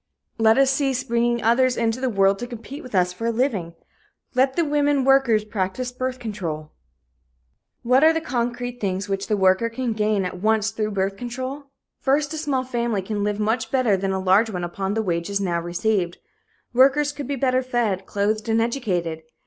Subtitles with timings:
[0.39, 3.75] Let us cease bringing others into the world to compete with us for a living.
[4.33, 6.71] Let the women workers practice birth control.
[7.83, 11.65] What are the concrete things which the worker can gain at once through birth control?
[11.99, 15.39] First, a small family can live much better than a large one upon the wages
[15.39, 16.17] now received.
[16.73, 19.21] Workers could be better fed, clothed and educated.